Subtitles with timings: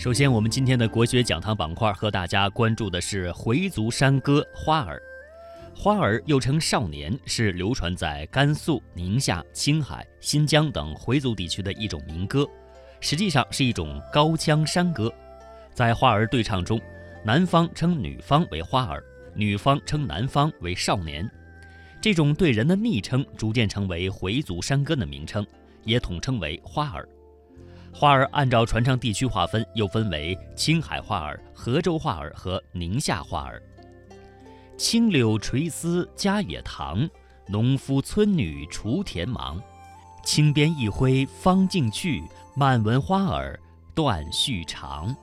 [0.00, 4.96] 首先，我们今天的国学讲堂板块和大家关注的是回族山歌《花儿》。
[5.78, 12.48] 花儿又称少年，是流传在甘肃、宁夏、青海、新疆等回族地区的一种民歌，
[12.98, 15.12] 实际上是一种高腔山歌。
[15.74, 16.80] 在花儿对唱中，
[17.22, 19.04] 男方称女方为花儿，
[19.34, 21.30] 女方称男方为少年。
[22.00, 25.46] 这种对人的昵称逐渐成为回族山歌的名称，
[25.84, 27.06] 也统称为花儿。
[27.92, 33.62] 花儿按照传唱地区划分，又分为青海花儿、河州花儿和宁夏花儿。
[34.78, 37.08] 青柳垂丝家野塘，
[37.46, 39.60] 农夫村女锄田忙。
[40.24, 42.22] 青鞭一挥方径去，
[42.54, 43.58] 漫闻花儿
[43.94, 45.14] 断续长。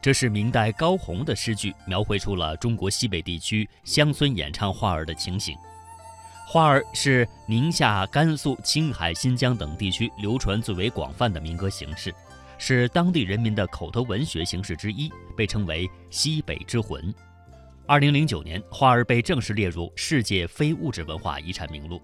[0.00, 5.56] 这是明代高洪的诗句，描绘出了中国西北地区乡村演唱花儿的情形。
[6.50, 12.10] 花儿是宁夏、甘肃、青海、新疆等地区流传最为广泛的民歌形式，
[12.56, 17.14] 是当地人民的口头文学形式之一，被称为“西北之魂”。
[17.86, 22.00] 二零零九年，花儿被正式列入世界非物质文化遗产名录。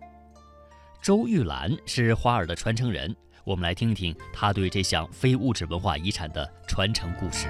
[1.00, 7.48] 周玉兰是花儿的传承人，我们来听听她对这项非物质文化遗产的传承故事。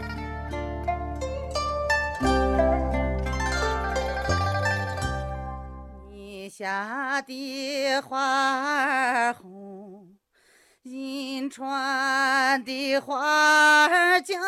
[6.56, 10.06] 下的花儿红，
[10.84, 14.40] 银川的花儿娇呀。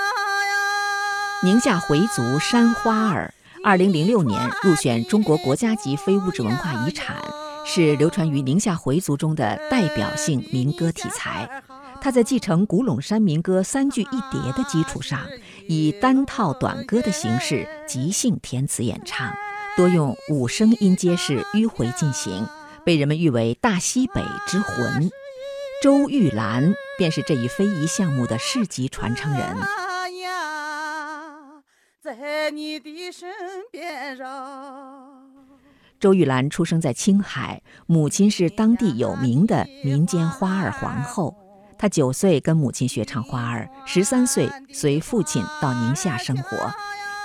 [1.43, 7.17] 宁夏回族山花儿，二零零六年入选中国国家级非物质文化遗产，
[7.65, 11.61] 是流传于宁夏回族中的代表性民歌题材。
[12.01, 15.19] 它在继承古陇山民歌三句一叠的基础上，
[15.67, 19.35] 以单套短歌的形式即兴填词演唱。
[19.77, 22.47] 多用五声音阶式迂回进行，
[22.83, 25.11] 被人们誉为“大西北之魂”。
[25.83, 29.57] 周玉兰便是这一非遗项目的市级传承人。
[32.01, 33.31] 在你的身
[33.71, 34.17] 边
[36.01, 41.37] 周玉兰出生在青海，母亲是当地有名的民间花儿皇后。
[41.77, 46.73] 她九岁跟母亲学唱花儿，十三岁随父亲到宁夏生活。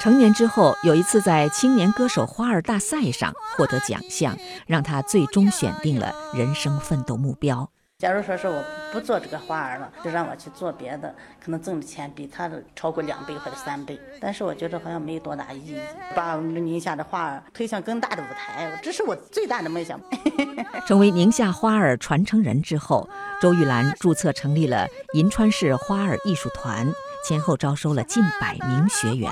[0.01, 4.35] 成年之后，有一次在青年歌手花儿大赛上获得奖项，
[4.65, 7.69] 让他最终选定了人生奋斗目标。
[7.99, 13.99] 假如说是我不做这个花儿了，就让我去做别的，可能挣的钱比他的超过两倍或者三倍。
[14.19, 15.77] 但是我觉得好像没有多大意义。
[16.15, 20.01] 把我们宁夏的花儿推向更大的舞台，这是我最大的梦想。
[20.87, 23.07] 成为宁夏花儿传承人之后，
[23.39, 26.91] 周玉兰注册成立了银川市花儿艺术团，
[27.23, 29.31] 前后招收了近百名学员。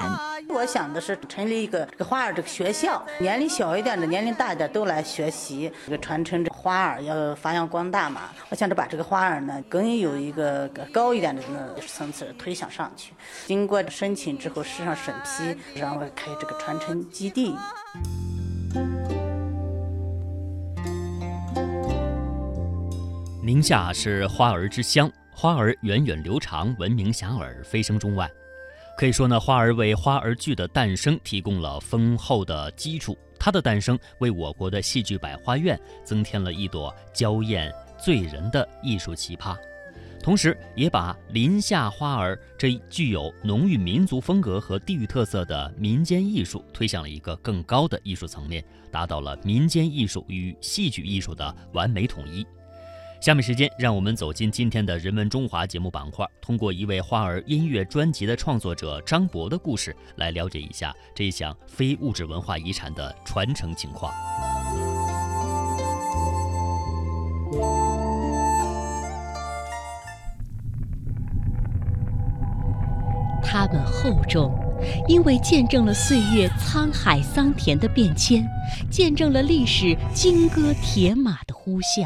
[0.59, 8.23] 我想的是成立一个这个花儿这个学校，年龄小一点的、年龄大一点都来学习，这个传承这花儿要发扬光大嘛。
[8.49, 13.13] 我想着把这个花儿呢更有一个高一点的那层次推向上去。
[13.45, 17.55] 经过申请之后，市上审批，让我开这个传承基地。
[23.41, 28.29] 宁夏是花儿之乡，花儿源远流长，闻名遐迩，飞升中外。
[28.99, 33.17] 可以说呢，花儿为花儿剧的诞生提供了丰厚的基础。
[33.39, 39.57] 它的诞生为我国的戏剧百花院增添了一朵娇艳醉人的艺术奇葩，
[40.21, 48.61] 同时也把临夏花儿这具有浓郁民族风格和地域特色的民间艺术推向了一个更高的艺术层面，
[48.91, 52.45] 达到了民间艺术与戏剧艺术的完美统一。
[53.21, 64.13] 下面时间，让我们走进今天的人文中华节目板块，通过一位花儿音乐专辑的创作者张博的故事，来了解一下这一项非物质文化遗产的传承情况。
[73.43, 74.57] 他们厚重，
[75.09, 78.47] 因为见证了岁月沧海桑田的变迁，
[78.89, 82.05] 见证了历史金戈铁马的呼啸。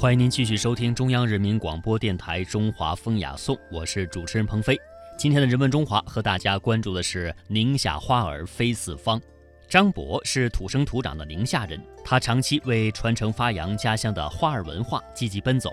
[0.00, 4.74] 欢迎您继续收听中央人民广播电台《中华风雅颂》，我是主持人鹏飞。
[5.18, 9.20] 今天的人文中华和大家关注的是宁夏花儿飞四方。
[9.68, 15.70] 张博是土生土长的宁夏人，他长期为传承发扬家乡的花儿文化积极奔走。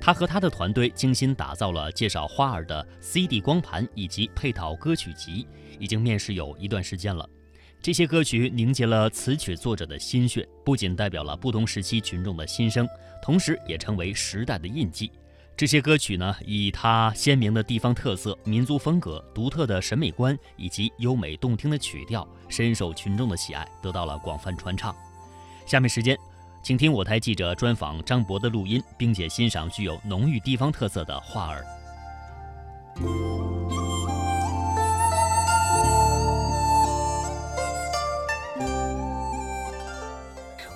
[0.00, 5.48] 他和他的团队精心打造了介绍花儿的 CD 光盘以及配套歌曲集，
[5.80, 7.28] 已经面世有一段时间了。
[7.84, 12.88] 这些歌曲凝结了词曲作者的心血，不仅代表了不同时期群众的心声，
[13.20, 15.12] 同时也成为时代的印记。
[15.54, 24.96] 这些歌曲呢，以它鲜明的地方特色、民族风格、独特的审美观以及优美动听的曲调，深受群众的喜爱，得到了广泛传唱。
[25.66, 26.16] 下面时间，
[26.62, 31.62] 请听我台记者专访张博的录音，并且欣赏具有浓郁地方特色的花儿。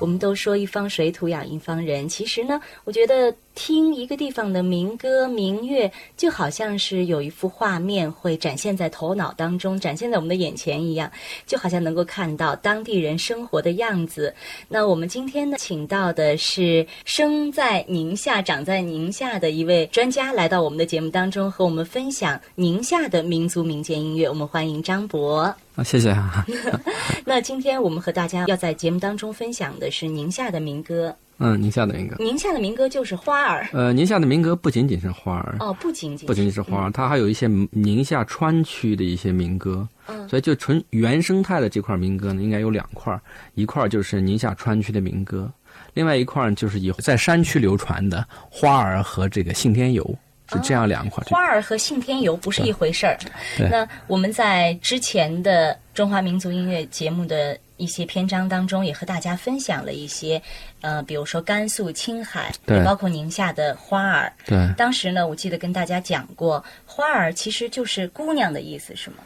[0.01, 3.35] 我们都说一方水土养一方人，其实呢，我觉得。
[3.59, 11.11] 听一个地方的民歌民乐，就好像是有一幅画面会展现在头脑当中，展现在我们的眼前一样，
[11.45, 14.33] 就好像能够看到当地人生活的样子。
[14.69, 24.29] 那我们今天呢，请到的是生在宁夏、长在宁夏的一位专家，来到我们的节目当中，和我们分享宁夏的民族民间音乐。
[24.29, 25.53] 我们欢迎张博。
[25.75, 26.47] 啊，谢谢啊。
[27.27, 31.17] 那今天我们和大家要在节目当中分享的是宁夏的民歌。
[31.39, 33.69] 嗯，宁夏的民歌，宁夏的民歌就是花儿。
[33.73, 35.57] 呃，宁夏的民歌不仅仅是花儿。
[35.61, 39.89] 哦，不仅仅不仅仅是花儿，它还有一些宁夏川区的一些民歌。
[40.09, 43.19] 嗯，所以就纯原生态的这块民歌呢，应该有两块，
[43.55, 45.51] 一块就是宁夏川区的民歌，
[45.95, 50.19] 另外一块就是以在山区流传的花儿和这个信天游，
[50.51, 51.23] 是这样两块。
[51.29, 53.19] 花儿和信天游不是一回事儿。
[53.71, 57.59] 那我们在之前的中华民族音乐节目的。
[57.79, 60.43] 一些篇章当中也和大家分享了一些，
[60.81, 64.59] 呃，比如说甘肃、青海，对，包括宁夏的花儿，对。
[64.77, 69.19] 当时呢，我记得跟大家讲过，花儿其实就是姑娘的意思，是吗？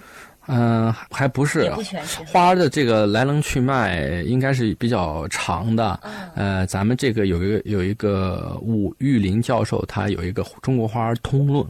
[0.47, 1.71] 嗯，还不是。
[1.71, 2.23] 不全是。
[2.25, 5.99] 花儿的这个来龙去脉应该是比较长的。
[6.35, 11.65] 呃，咱们这个有一个有一个武玉林教授，他有一个《中国花儿通论》，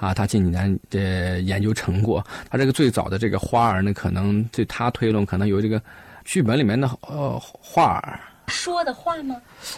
[0.00, 5.80] 啊，他近几年的研究成果，他这个最早的这个花儿呢，可能对他推论，可能有这个。
[6.24, 9.36] 剧本里面的呃画儿说的话吗？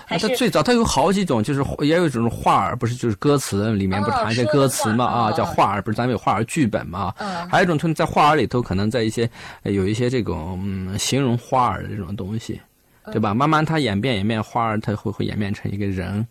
[0.08, 7.12] 它最早它有好几种，就是也有一种画儿，不是就是歌词里面不是含一些歌词嘛啊，叫画儿，不是咱们有画儿剧本嘛？
[7.18, 9.28] 嗯，还有一种在画儿里头可能在一些
[9.64, 12.60] 有一些这种嗯形容花儿的这种东西。
[13.06, 13.34] 对吧？
[13.34, 16.26] 慢慢它演变演变，花儿它会会演变成一个人，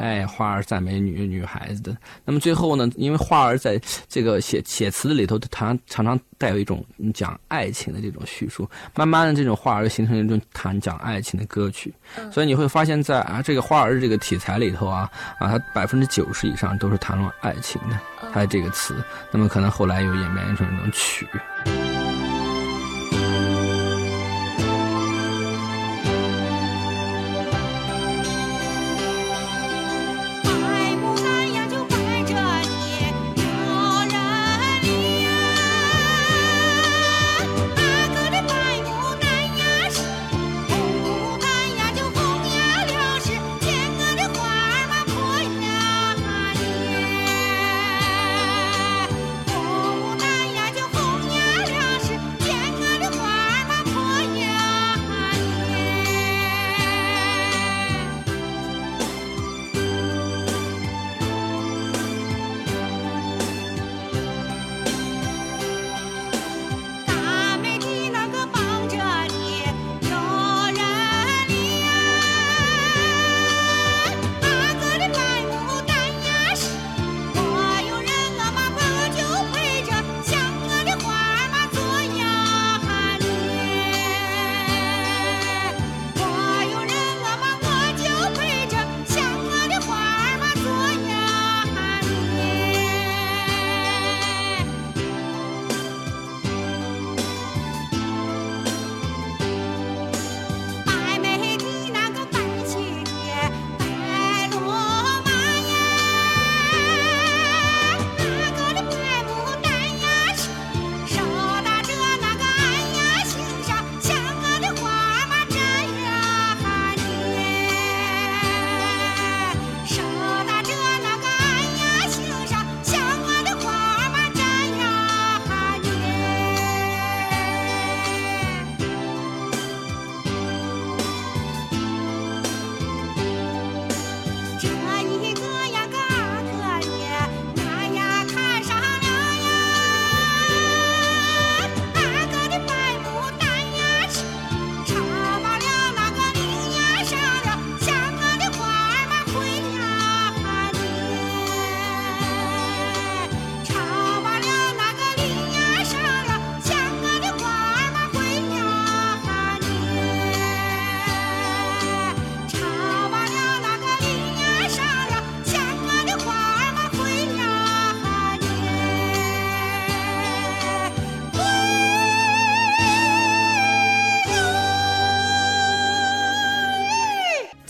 [0.00, 1.96] 哎，花儿赞美女女孩子的。
[2.24, 8.68] 那么最后呢，因为花儿在这个写写词里头，它常常带有一种讲爱情的这种叙述。
[8.94, 11.92] 慢慢的，这种花儿形成一种谈讲爱情的歌曲。
[12.32, 17.98] 所以你会发现在啊这个花儿这个题材里头啊啊，它百分之九十以上都是谈论爱情的，
[18.32, 18.96] 它的这个词。
[19.30, 21.28] 那么可能后来又演变成一种曲。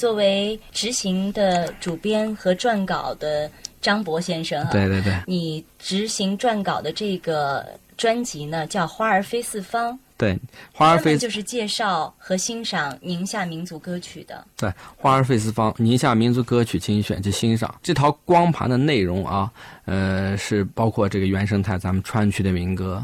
[0.04, 9.94] 作为执行的主编和撰稿的张博先生啊，对对对，你执行撰稿的这个专辑呢，叫《花儿飞四方》。
[10.18, 10.38] 对，
[10.74, 14.46] 花儿飞就是介绍和欣赏宁夏民族歌曲的。
[14.58, 19.50] 对，花儿飞四方，宁夏民族歌曲精选及欣赏这套光盘的内容啊，
[19.86, 23.02] 呃，是包括这个原生态咱们川区的民歌。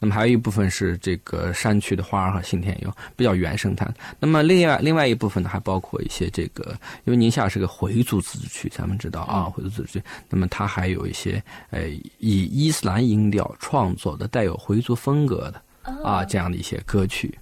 [0.00, 3.86] 那么还有一部分是这个山区的花儿和信天游，比较原生态。
[4.20, 10.02] 那么另外另外一部分呢，还包括一些这个，因为宁夏是个回族自治区，咱们知道啊，回族自治区。
[10.28, 11.88] 那么它还有一些呃
[12.18, 15.62] 以伊斯兰音调创作的带有回族风格的
[16.04, 17.36] 啊这样的一些歌曲。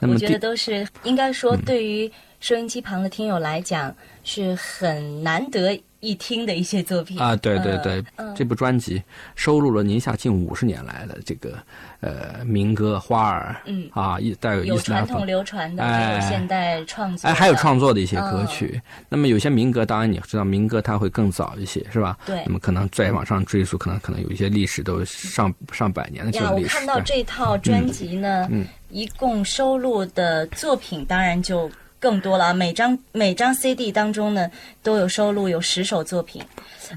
[0.00, 2.10] 那么我觉得都是应该说，对于
[2.42, 3.94] 收音机旁的听友来讲，
[4.24, 5.80] 是很难得。
[6.00, 9.00] 一听的一些作品啊，对对对，这部专辑
[9.36, 11.56] 收录了宁夏近五十年来的这个
[12.00, 18.82] 呃民歌花儿，嗯啊，带有有传统流传的，还有现代创作，哎，还有创作的一些歌曲。
[19.08, 22.18] 那么有些民歌，当然你知道，民歌它会更早一些，是吧？
[22.26, 22.42] 对。
[22.44, 26.74] 那么可能再往上追溯，可能可能有一些历史都上上百年的这种历史。
[26.74, 31.70] 我看到这套专辑呢，嗯，一共收录的作品，当然就。
[32.02, 34.50] 更多了啊，每张每张 CD 当中呢
[34.82, 36.42] 都有收录有十首作品，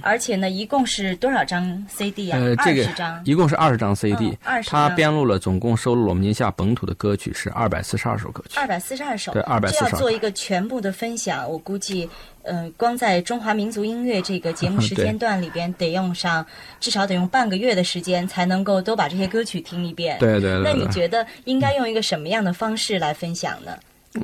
[0.01, 2.39] 而且呢一共是多少张 CD 啊？
[2.39, 2.83] 呃，这个
[3.23, 4.71] 一共是二十张 CD，二十。
[4.71, 8.59] 它编录了，总共收录了我们宁夏本土的歌曲是二百四十二首歌曲。
[8.59, 9.91] 二百四十二首，对，二百四十二。
[9.91, 12.09] 要做一个全部的分享，我估计，
[12.41, 16.43] 嗯，光在中华民族音乐这个节目时间 段里边，得用上
[16.79, 20.17] 至少得用半个月的时间，才能够都把这些歌曲听一遍。
[20.19, 20.63] 对对对。
[20.63, 23.77] 那你觉得应该用一个什么样的方式来分享呢？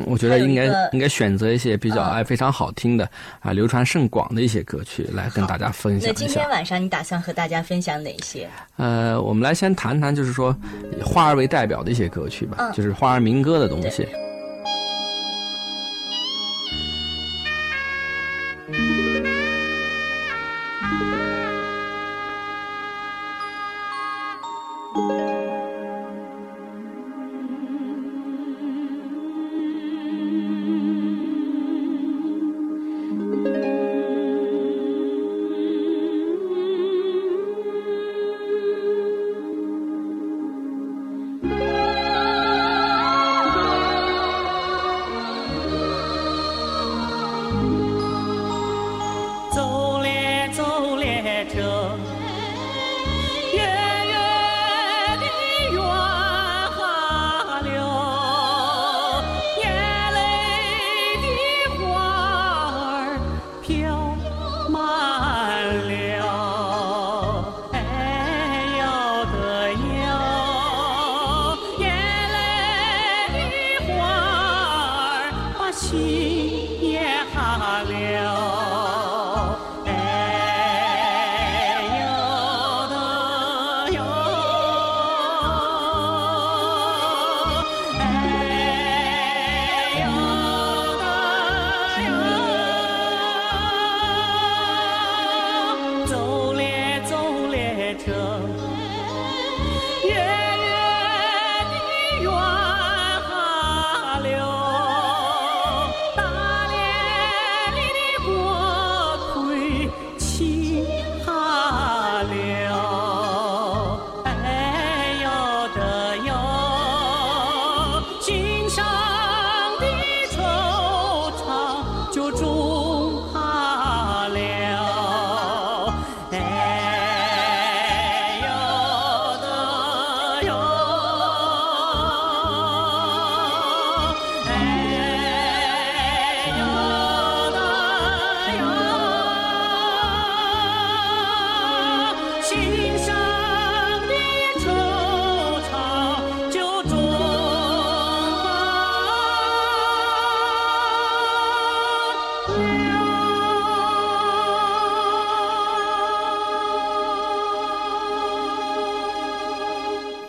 [0.05, 6.07] 我觉得应该应该选择一些比较哎非常好听的啊流传甚广的一些歌曲来跟大家分享一下。
[6.07, 8.49] 那今天晚上你打算和大家分享哪些？
[8.77, 10.55] 呃，我们来先谈谈，就是说
[10.97, 14.07] 以花儿为代表的一些歌曲吧，就是花儿民歌的东西。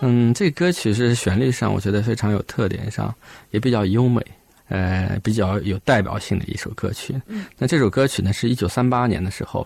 [0.04, 3.14] 嗯，这歌曲是旋律上，我觉得非常有特点，上
[3.52, 4.20] 也比较优美，
[4.66, 7.14] 呃，比较有代表性的一首歌曲。
[7.28, 9.64] 嗯，那这首歌曲呢，是一九三八年的时候，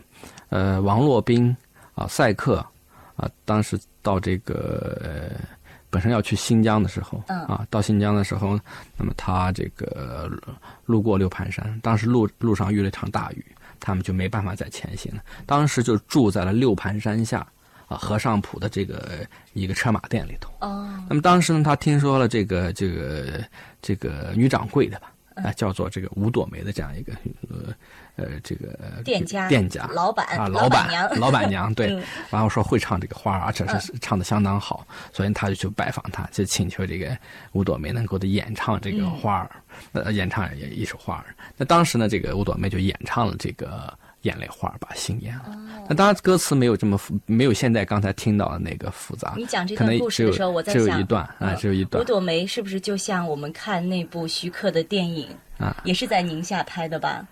[0.50, 1.56] 呃，王洛宾
[1.94, 2.58] 啊，赛克
[3.16, 5.32] 啊，当时到这个
[5.88, 8.60] 本身要去新疆的时候，啊，到新疆的时候，
[8.98, 10.30] 那么他这个
[10.84, 13.42] 路过六盘山，当时路路上遇了一场大雨，
[13.80, 17.46] 他们就没办法再前行了，当时就住在了六盘山下。
[17.86, 20.50] 啊，和尚普的这个一个车马店里头。
[20.60, 20.88] 哦。
[21.08, 23.44] 那么当时呢，他听说了这个这个
[23.80, 27.12] 这个女掌柜的吧，啊，叫做这个五朵梅的这样一个
[27.48, 27.72] 呃
[28.16, 37.16] 呃这个店家店家老板啊老板娘老板娘 对嗯，然后说会唱这个花儿，而且是唱的相当好，所以他就去拜访他，就请求这个
[37.52, 39.50] 五朵梅能够的演唱这个花儿，
[39.92, 41.26] 呃演唱一一首花儿。
[41.56, 43.96] 那当时呢，这个五朵梅就演唱了这个。
[44.26, 45.56] 眼泪花把心淹了，
[45.88, 49.34] 那当然歌词没有这么复，没有现在刚才听到的那个复杂。
[49.36, 52.04] 你讲这段故事的时候，我在只有想，一段啊，嗯只有一段五。
[52.04, 55.28] 朵梅是不是就像我们看那部徐克的电影
[55.58, 57.24] 啊，也是在宁夏拍的吧？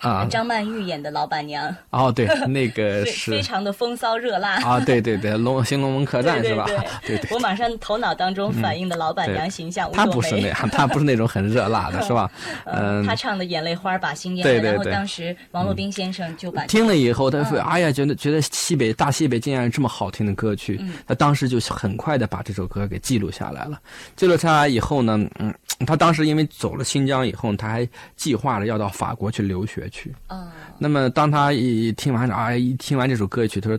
[0.00, 4.54] 啊，张曼玉演的老板娘，哦，对， 那个非是非常的风骚热辣。
[4.62, 6.66] 啊，对对对，龙新龙门客栈是吧？
[7.06, 12.30] 对对我马上头脑当中反映的老板娘形象，他五朵梅不是那样，她不是那种很热辣的，是吧？
[12.64, 20.78] 嗯，她唱的《眼泪花把心淹然后当时王洛宾先生就把听了以后，他说：“嗯哎呀，觉得觉得西北大西北竟然有这么好听的歌曲。
[20.80, 23.78] 嗯他当时就很快的把这首歌给记录下来了。
[24.16, 25.52] 记录下来以后呢，嗯，
[25.86, 30.14] 他当时因为走了新疆以后，他还计划着要到法国去留学去。
[30.28, 33.78] 啊，那么当他一听完啊，一听完这首歌曲，他说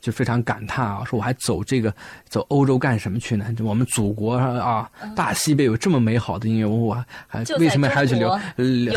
[0.00, 1.92] 就非常感叹啊，说我还走这个
[2.28, 3.46] 走欧洲干什么去呢？
[3.60, 8.30] 我们祖国啊，大西北有这么美好的音乐，我还还为什么还要去留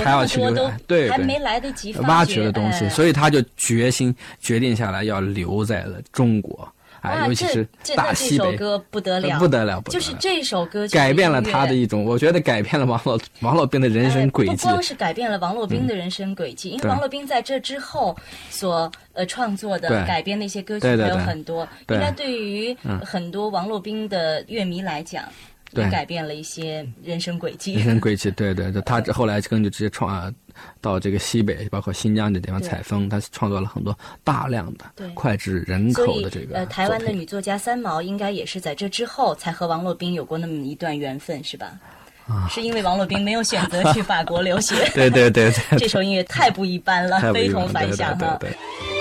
[0.04, 0.54] 还要去留？
[0.86, 14.68] 对对，还没来得及挖挖掘的东西，哎所以他就决心决定下来要留在了中国，哎，尤其是这这那这大西北，首歌不得了，不得了，不得就是这首歌就是改变了他的一种，我觉得改变了王洛王洛宾的人生轨迹哎不。
[14.70, 18.16] 光是改变了王洛宾的人生轨迹，因为王洛宾在这之后
[18.50, 25.24] 所呃创作的改编的一些歌曲还有很多，对应该对于很多王洛宾的乐迷来讲，
[25.72, 27.84] 也对改变了一些人生轨迹人。
[27.84, 30.32] 生轨迹， 对对对，他后来根据直接创啊，
[30.82, 41.72] 到这个西北，包括新疆这地方采风，他创作了很多大量的脍炙人口的这，个呃，台湾的女作家三毛应该也是在这之后才和王洛宾有过那么一段缘分，是吧？
[42.28, 44.76] 啊是因为王洛宾没有选择去法国留学。
[44.94, 48.38] 对对对对， 这首音乐太不一般了，非同凡响哈。
[48.40, 48.99] 对对对。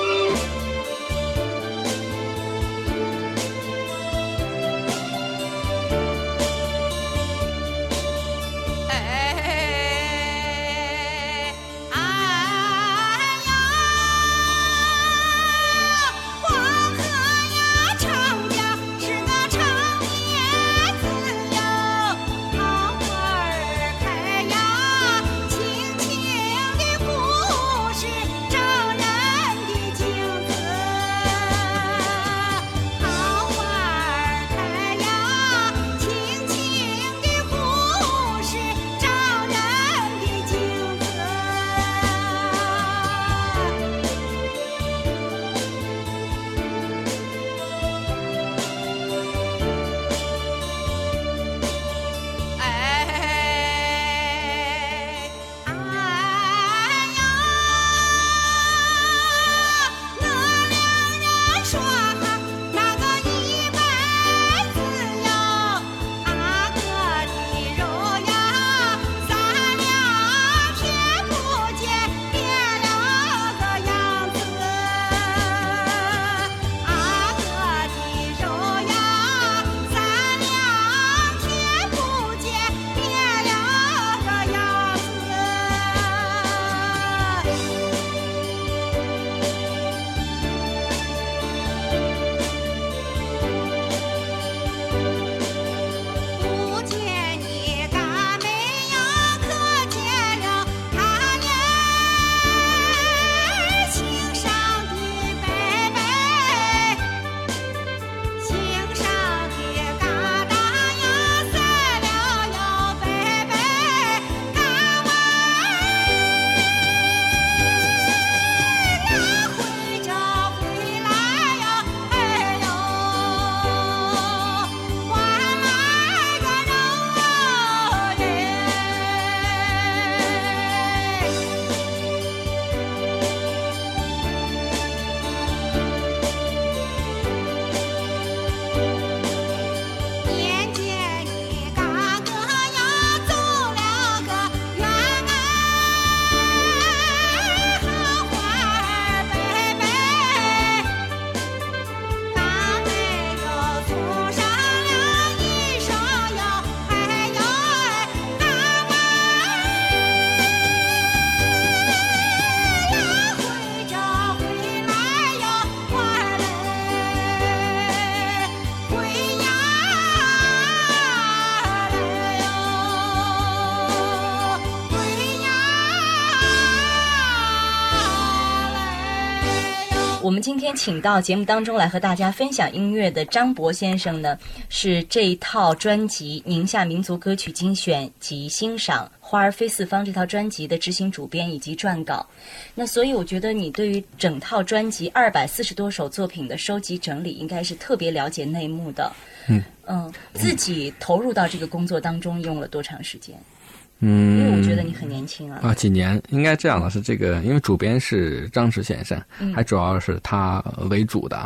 [180.68, 192.26] 天请到节目当中来和大家分享音乐的张博先生呢，是这一套专辑《宁夏民族歌曲精选及欣赏》《花儿飞四方》这套专辑的执行主编以及撰稿。
[192.74, 199.10] 那所以我觉得你对于整套专辑二百四十多首作品的收集整理，应该是特别了解内幕的。
[199.48, 203.34] 嗯嗯，自己投入到这个工作当中用了多长时间？
[203.34, 203.57] 嗯，
[204.00, 205.58] 因为我觉得你很年轻啊。
[205.62, 211.36] 啊，几年应该这样的是这个，因为主编是张弛先生，嗯还主要是他为主的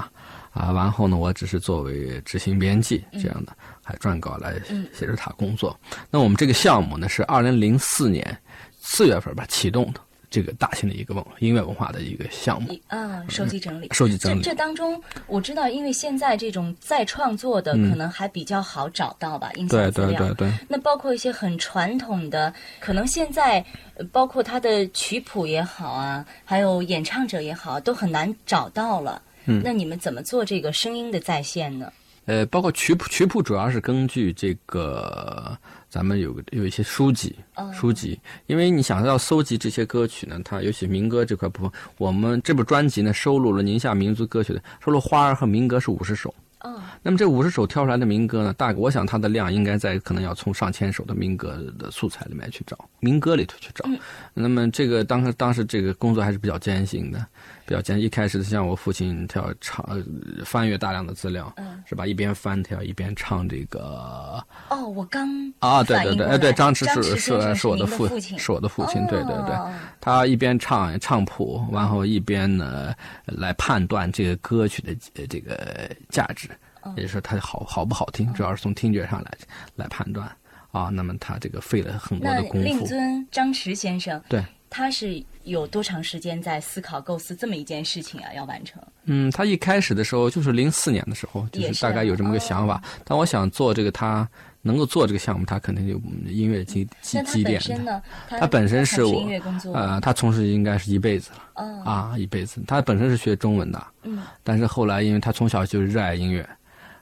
[0.53, 5.79] 啊，完后呢，我只是作为执行编辑这样的，还撰稿来嗯协助他工作。
[6.11, 8.37] 那我们这个项目呢，是二零零四年
[8.81, 10.01] 四月份吧启动的
[10.33, 20.19] 这个大型的一个文音乐文化的一个项目，一啊，收集整理，收集整理这这当中，我知道，因为现在这种再创作的嗯可能还比较好找到吧，音对响资料。
[20.19, 23.63] 对对对，那包括一些很传统的，可能现在
[23.97, 29.21] 呃包括它的曲谱也好啊，还有演唱者也好，都很难找到了。
[29.45, 31.93] 嗯那你们怎么做这个声音的再现呢？
[32.27, 35.59] 呃，包括曲谱，曲谱主要是根据这个
[35.93, 46.35] 咱们有个有一些书籍，哦书籍，因为你想要搜集这些歌曲呢，它尤其民歌这块部分，我们这部专辑呢收录了宁夏民族歌曲的，收录花儿和民歌是五十首。
[46.61, 53.85] 哦，那么这五十首挑出来的民歌呢，大概我想它的量应该在可能要从上千首的民歌的素材里面去找，民歌里头去找。
[53.87, 53.99] 嗯
[54.33, 57.27] 那么这个当时当时这个工作还是比较艰辛的，
[57.73, 58.05] 比较艰辛。
[58.05, 60.05] 一开始像我父亲，他要唱呃
[60.45, 62.07] 翻阅大量的资料，嗯是吧？
[62.07, 65.27] 一边翻他要一边唱这个哦，我刚
[65.61, 69.55] 啊，对对对，哎对，张弛是先生您是我的父父亲，是我的父亲，对对对。
[69.55, 72.93] 哦他一边唱唱谱，然后一边呢
[73.25, 76.51] 来判断这个歌曲的呃这个价值，
[76.83, 79.31] 哦也就是说它好好不好听，主要是从听觉上来
[79.77, 80.29] 来判断
[80.73, 80.91] 啊。
[80.91, 82.87] 那么他这个费了很多的功夫令夫。
[82.87, 88.33] 尊张弛先生，对，他是有多长时间在思考构思这么一件事情啊？
[88.35, 88.83] 要完成？
[89.05, 92.83] 嗯，他一开始的时候就是零四年的时候，就是是大概有这么个想法。
[93.05, 94.27] 但我想做这个，他
[94.63, 97.69] 能够做这个项目，他肯定有音乐积积积淀的。
[97.69, 98.03] 本身呢？
[98.29, 102.63] 他他本身是我音乐工作呃，他从事应该是一辈子了哦，啊，一辈子。
[102.67, 106.49] 他本身是学中文的，嗯，但是后来因为他从小就是热爱音乐，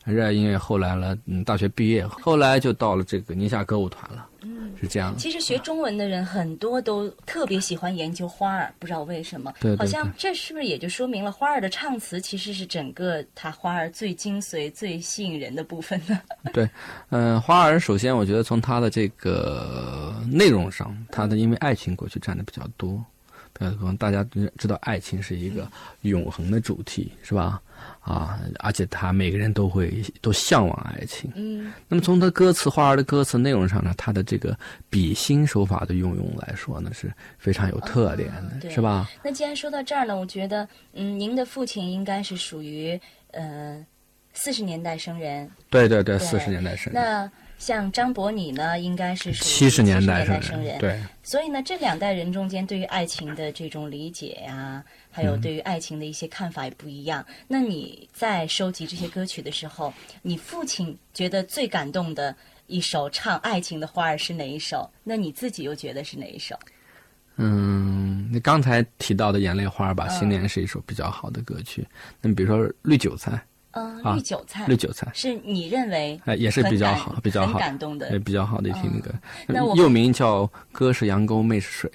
[0.04, 5.18] 热爱音乐，后来了，嗯，大学毕业，后来就到了这个宁夏歌舞团了，嗯，是这样的。
[5.18, 9.52] 其实学中文的人很多都特别喜欢研究花儿，不知道为什么。
[9.60, 16.18] 对对好像这是不是也就说明了花儿的唱词其实是整个它花儿最精髓、最吸引人的部分呢？
[16.52, 16.68] 对，
[17.10, 23.04] 嗯、花儿首先我觉得从它的这个内容上，它的因为爱情过去占的比较多，
[23.60, 23.92] 比较多。
[23.92, 25.70] 大家知知道爱情是一个
[26.00, 27.60] 永恒的主题，是吧？
[28.00, 31.30] 啊，而且他每个人都会都向往爱情。
[31.34, 39.08] 嗯，那么从他歌词花儿的歌词内容上呢，他的这个比心手法的运用来说呢，是非常有特点的，对是吧？
[39.22, 43.00] 那既然说到这儿呢，我觉得，嗯，您的父亲应该是属于
[43.32, 43.84] 呃
[44.34, 50.98] 四十年代生人，对对对，对四十年代生人，那像张伯你呢，应该是七十年代代生人，对。
[51.22, 57.24] 所以呢，这两代人中间对于爱情的这种理解呀、还有对于爱情的一些看法也不一样。
[57.46, 59.92] 那你在收集这些歌曲的时候，
[60.22, 62.34] 你父亲觉得最感动的
[62.66, 64.90] 一首唱爱情的花儿是哪一首？
[65.04, 66.58] 那你自己又觉得是哪一首？
[67.36, 71.86] 嗯，你刚才提到的《眼泪花》吧，嗯《新年》是一首比较好的歌曲。
[72.22, 73.38] 那么比如说《绿韭菜
[73.72, 78.18] 嗯、啊绿韭菜，绿韭菜是你认为哎也是比较好比较好很感动的也。
[78.18, 79.10] 比较好的一听歌，
[79.46, 81.90] 那我又名叫《哥是羊沟，妹是水》，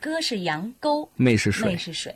[0.00, 1.76] 哥是羊沟，妹是水妹。
[1.76, 2.14] 是水。